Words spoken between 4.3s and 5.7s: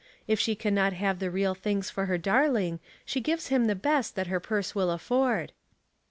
her purse will afford."